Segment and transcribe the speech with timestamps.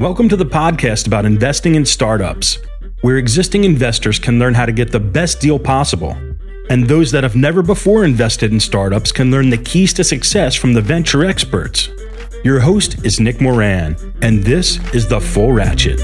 [0.00, 2.58] Welcome to the podcast about investing in startups,
[3.02, 6.16] where existing investors can learn how to get the best deal possible.
[6.70, 10.54] And those that have never before invested in startups can learn the keys to success
[10.54, 11.90] from the venture experts.
[12.42, 16.00] Your host is Nick Moran, and this is The Full Ratchet.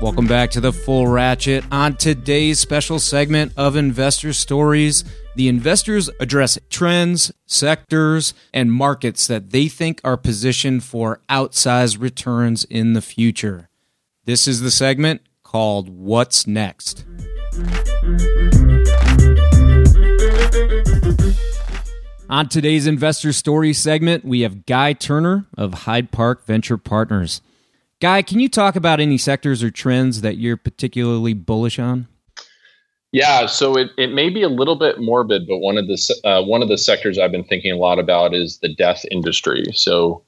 [0.00, 1.64] Welcome back to the Full Ratchet.
[1.70, 5.04] On today's special segment of Investor Stories,
[5.38, 12.64] the investors address trends, sectors, and markets that they think are positioned for outsized returns
[12.64, 13.68] in the future.
[14.24, 17.04] This is the segment called What's Next.
[22.28, 27.42] On today's Investor Story segment, we have Guy Turner of Hyde Park Venture Partners.
[28.00, 32.08] Guy, can you talk about any sectors or trends that you're particularly bullish on?
[33.12, 36.42] Yeah, so it, it may be a little bit morbid, but one of the uh,
[36.42, 39.64] one of the sectors I've been thinking a lot about is the death industry.
[39.72, 40.22] So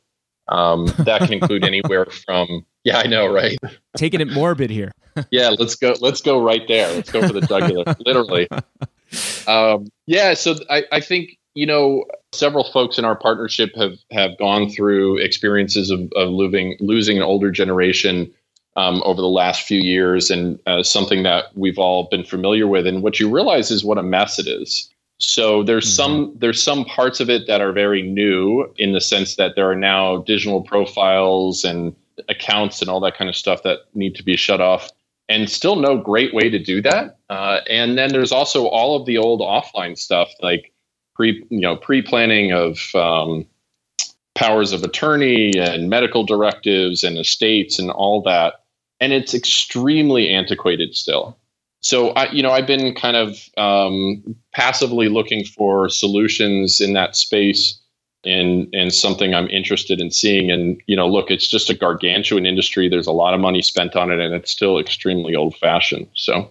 [0.49, 3.59] um, that can include anywhere from yeah, I know, right?
[3.97, 4.93] Taking it morbid here.
[5.31, 5.95] yeah, let's go.
[6.01, 6.91] Let's go right there.
[6.93, 8.49] Let's go for the jugular, literally.
[9.47, 14.39] Um, yeah, so I, I think you know several folks in our partnership have have
[14.39, 18.33] gone through experiences of, of losing losing an older generation
[18.77, 22.87] um, over the last few years and uh, something that we've all been familiar with.
[22.87, 24.89] And what you realize is what a mess it is.
[25.19, 26.03] So there's mm-hmm.
[26.03, 29.71] some there's some parts of it that are very new in the sense that there
[29.71, 31.95] are now digital profiles and
[32.29, 34.91] accounts and all that kind of stuff that need to be shut off
[35.29, 37.19] and still no great way to do that.
[37.31, 40.73] Uh, and then there's also all of the old offline stuff like
[41.15, 43.47] pre you know pre planning of um,
[44.41, 48.55] powers of attorney and medical directives and estates and all that
[49.01, 51.37] and it's extremely antiquated still.
[51.81, 57.17] So I, you know, I've been kind of um, passively looking for solutions in that
[57.17, 57.81] space,
[58.25, 60.51] and and something I'm interested in seeing.
[60.51, 62.89] And you know, look, it's just a gargantuan industry.
[62.91, 66.09] There's a lot of money spent on it, and it's still extremely old fashioned.
[66.15, 66.51] So.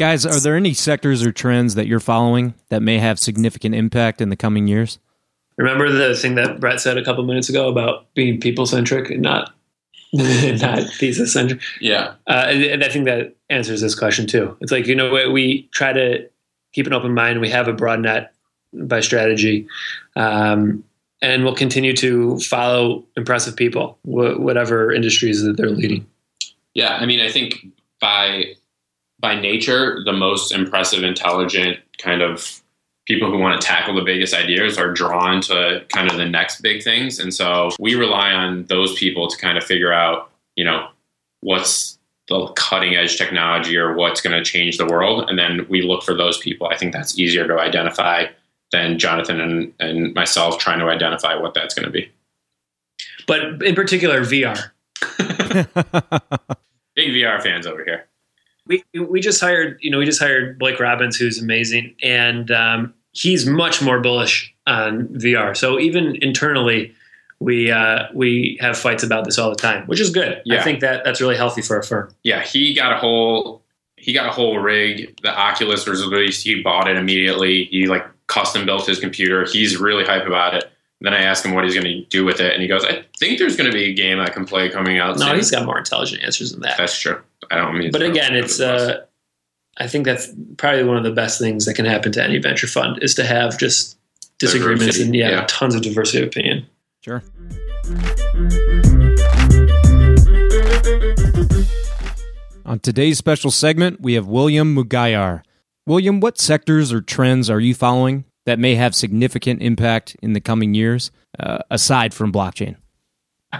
[0.00, 4.22] Guys, are there any sectors or trends that you're following that may have significant impact
[4.22, 4.98] in the coming years?
[5.58, 9.20] Remember the thing that Brett said a couple minutes ago about being people centric and
[9.20, 9.52] not
[10.14, 11.60] not thesis centric.
[11.82, 14.56] Yeah, uh, and, and, I think that answers this question too.
[14.62, 16.26] It's like you know we try to
[16.72, 17.42] keep an open mind.
[17.42, 18.32] We have a broad net
[18.72, 19.68] by strategy,
[20.16, 20.82] um,
[21.20, 26.06] and we'll continue to follow impressive people, wh- whatever industries that they're leading.
[26.72, 27.66] Yeah, I mean, I think
[28.00, 28.54] by
[29.20, 32.60] by nature, the most impressive, intelligent kind of
[33.06, 36.60] people who want to tackle the biggest ideas are drawn to kind of the next
[36.60, 37.18] big things.
[37.18, 40.88] And so we rely on those people to kind of figure out, you know,
[41.40, 41.98] what's
[42.28, 45.28] the cutting edge technology or what's going to change the world.
[45.28, 46.68] And then we look for those people.
[46.68, 48.26] I think that's easier to identify
[48.70, 52.10] than Jonathon and, and myself trying to identify what that's going to be.
[53.26, 54.70] But in particular, VR.
[56.94, 58.06] Big VR fans over here.
[58.66, 61.94] We, we just hired, you know, we just hired Blake Robbins, who's amazing.
[62.02, 65.56] And um, he's much more bullish on VR.
[65.56, 66.94] So even internally,
[67.40, 70.42] we uh, we have fights about this all the time, which is good.
[70.44, 70.60] Yeah.
[70.60, 72.14] I think that that's really healthy for a firm.
[72.22, 73.62] Yeah, he got a whole
[73.96, 75.18] he got a whole rig.
[75.22, 76.44] The Oculus was released.
[76.44, 77.64] He bought it immediately.
[77.64, 79.46] He like custom built his computer.
[79.50, 80.70] He's really hype about it.
[81.02, 83.04] Then I ask him what he's going to do with it, and he goes, "I
[83.18, 85.36] think there's going to be a game I can play coming out." No, soon.
[85.36, 86.76] he's got more intelligent answers than that.
[86.76, 87.20] That's true.
[87.50, 87.90] I don't mean.
[87.90, 89.04] But again, it's uh,
[89.78, 90.28] I think that's
[90.58, 93.24] probably one of the best things that can happen to any venture fund is to
[93.24, 93.96] have just
[94.38, 95.04] disagreements diversity.
[95.06, 96.66] and yeah, yeah, tons of diversity of opinion.
[97.00, 97.22] Sure.
[102.66, 105.42] On today's special segment, we have William Mougayar.
[105.86, 110.40] William, what sectors or trends are you following that may have significant impact in the
[110.40, 112.76] coming years, uh, aside from blockchain?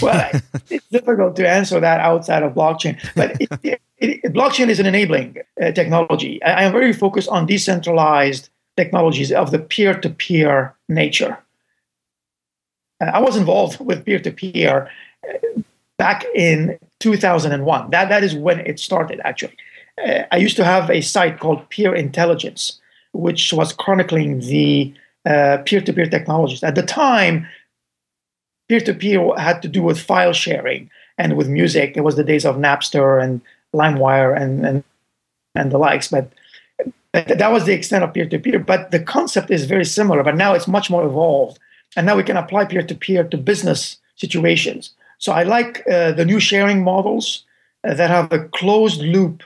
[0.00, 0.30] well,
[0.70, 4.86] it's difficult to answer that outside of blockchain, but it, it, it, blockchain is an
[4.86, 6.42] enabling uh, technology.
[6.42, 11.38] I, I, am very focused on decentralized technologies of the peer-to-peer nature.
[13.02, 14.88] Uh, I was involved with peer-to-peer
[15.28, 15.60] uh,
[15.98, 17.90] back in 2001.
[17.90, 19.20] That that is when it started.
[19.24, 19.56] Actually,
[20.02, 22.80] uh, I used to have a site called Peer Intelligence,
[23.12, 24.92] which was chronicling the
[25.26, 26.62] uh, peer-to-peer technologies.
[26.62, 27.46] At the time,
[28.68, 31.96] peer-to-peer had to do with file sharing and with music.
[31.96, 33.40] It was the days of Napster and
[33.74, 34.84] LimeWire and and,
[35.54, 36.08] and the likes.
[36.08, 36.32] But
[37.12, 38.58] that was the extent of peer-to-peer.
[38.58, 40.22] But the concept is very similar.
[40.22, 41.58] But now it's much more evolved,
[41.96, 44.94] and now we can apply peer-to-peer to business situations.
[45.18, 47.44] So I like uh, the new sharing models
[47.84, 49.42] that have a closed-loop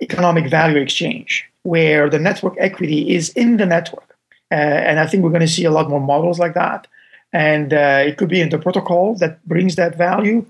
[0.00, 4.16] economic value exchange, where the network equity is in the network.
[4.50, 4.54] Uh,
[4.88, 6.86] and I think we're going to see a lot more models like that.
[7.30, 10.46] And uh, it could be in the protocol that brings that value,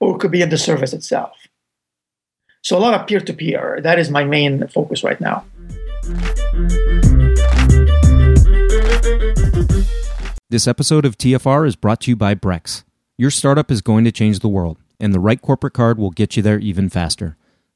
[0.00, 1.36] or it could be in the service itself.
[2.62, 3.80] So a lot of peer-to-peer.
[3.82, 5.44] That is my main focus right now.
[10.48, 12.82] This episode of TFR is brought to you by Brex.
[13.18, 16.34] Your startup is going to change the world, and the right corporate card will get
[16.34, 17.36] you there even faster.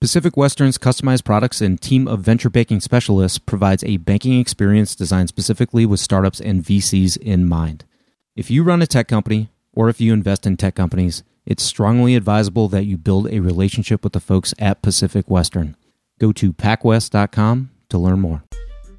[0.00, 5.28] Pacific Western's customized products and team of venture banking specialists provides a banking experience designed
[5.28, 7.84] specifically with startups and VCs in mind.
[8.36, 12.14] If you run a tech company or if you invest in tech companies, it's strongly
[12.14, 15.76] advisable that you build a relationship with the folks at Pacific Western.
[16.20, 18.44] Go to pacwest.com to learn more.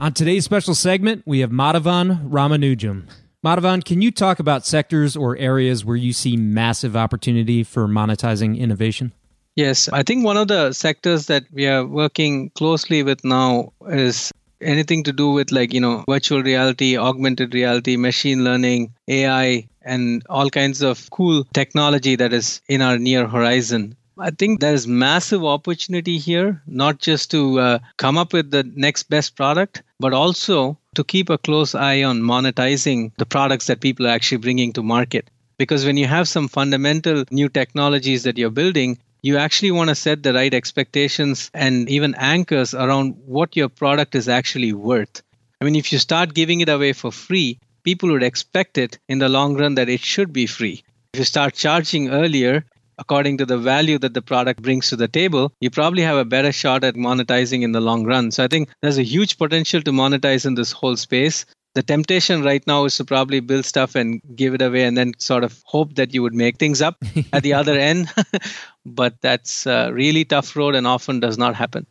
[0.01, 3.07] On today's special segment, we have Madhavan Ramanujam.
[3.45, 8.59] Madhavan, can you talk about sectors or areas where you see massive opportunity for monetizing
[8.59, 9.13] innovation?
[9.59, 14.31] Yes, I think one of the sectors that we are working closely with now is
[14.61, 20.23] anything to do with like, you know, virtual reality, augmented reality, machine learning, AI, and
[20.29, 23.97] all kinds of cool technology that is in our near horizon.
[24.17, 28.63] I think there is massive opportunity here, not just to uh, come up with the
[28.75, 33.81] next best product, but also to keep a close eye on monetizing the products that
[33.81, 35.29] people are actually bringing to market.
[35.57, 39.95] Because when you have some fundamental new technologies that you're building, you actually want to
[39.95, 45.21] set the right expectations and even anchors around what your product is actually worth.
[45.61, 49.19] I mean, if you start giving it away for free, people would expect it in
[49.19, 50.83] the long run that it should be free.
[51.13, 52.65] If you start charging earlier,
[52.97, 56.25] according to the value that the product brings to the table, you probably have a
[56.25, 58.31] better shot at monetizing in the long run.
[58.31, 61.45] So I think there's a huge potential to monetize in this whole space
[61.75, 65.13] the temptation right now is to probably build stuff and give it away and then
[65.19, 66.97] sort of hope that you would make things up
[67.33, 68.11] at the other end
[68.85, 71.85] but that's a really tough road and often does not happen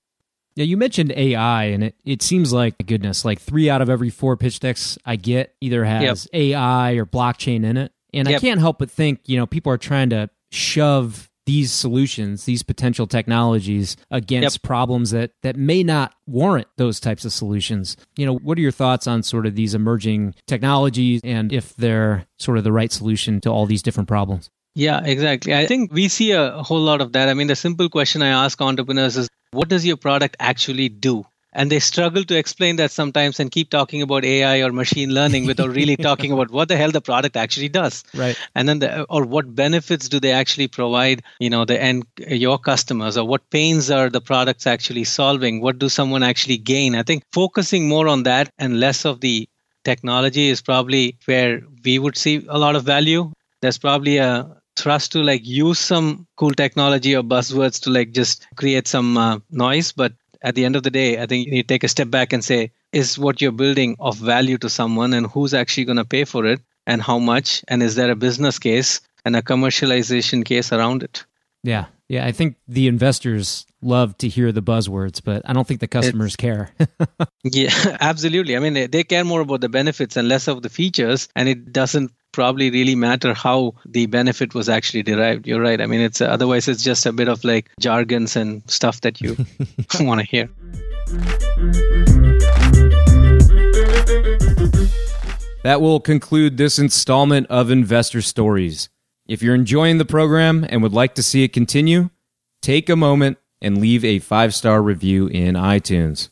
[0.59, 4.11] yeah, you mentioned AI, and it, it seems like goodness, like three out of every
[4.11, 6.41] four pitch decks I get either has yep.
[6.41, 8.39] AI or blockchain in it, and yep.
[8.39, 12.63] I can't help but think, you know, people are trying to shove these solutions, these
[12.63, 14.63] potential technologies against yep.
[14.63, 17.97] problems that that may not warrant those types of solutions.
[18.19, 22.27] You know, what are your thoughts on sort of these emerging technologies and if they're
[22.39, 24.51] sort of the right solution to all these different problems?
[24.75, 25.55] Yeah, exactly.
[25.55, 27.31] I think we see a whole lot of that.
[27.31, 31.25] I mean, the simple question I ask entrepreneurs is what does your product actually do?
[31.59, 35.45] And they struggle to explain that sometimes and keep talking about AI or machine learning
[35.45, 38.05] without really talking about what the hell the product actually does.
[38.15, 38.39] Right.
[38.55, 42.61] And then the, or what benefits do they actually provide, you know, the end your
[42.61, 45.61] customers or what pains are the products actually solving?
[45.61, 46.95] What do someone actually gain?
[46.95, 49.49] I think focusing more on that and less of the
[49.85, 53.33] technology is probably where we would see a lot of value.
[53.63, 58.47] There's probably a thrust to like use some cool technology or buzzwords to like just
[58.55, 61.69] create some uh, noise but at the end of the day, I think you need
[61.69, 65.13] to take a step back and say, is what you're building of value to someone
[65.13, 67.65] and who's actually going to pay for it and how much?
[67.69, 71.25] And is there a business case and a commercialization case around it?
[71.63, 71.87] Yeah.
[72.09, 75.89] Yeah, I think the investors love to hear the buzzwords, but I don't think the
[75.89, 76.71] customers care.
[77.45, 78.57] yeah, absolutely.
[78.57, 81.71] I mean, they care more about the benefits and less of the features, and it
[81.71, 85.47] doesn't probably really matter how the benefit was actually derived.
[85.47, 85.81] You're right.
[85.81, 89.37] I mean, it's otherwise it's just a bit of like jargons and stuff that you
[90.01, 90.49] want to hear.
[95.65, 98.89] That will conclude this installment of Investor Stories.
[99.27, 102.11] If you're enjoying the program and would like to see it continue,
[102.63, 106.31] take a moment and leave a five star review in iTunes.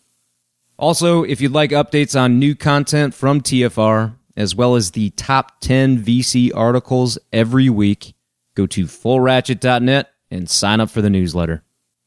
[0.79, 5.61] Also, if you'd like updates on new content from TFR, as well as the top
[5.61, 8.15] 10 VC articles every week,
[8.55, 11.63] go to fullratchet.net and sign up for the newsletter.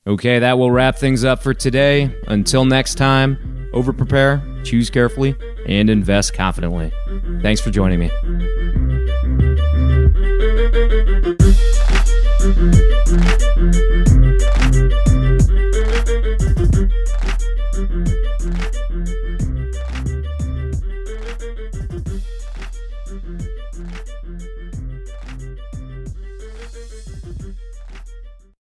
[0.08, 2.16] Okay, that will wrap things up for today.
[2.28, 5.36] Until next time, over prepare, choose carefully,
[5.68, 6.92] and invest confidently.
[7.42, 8.10] Thanks for joining me.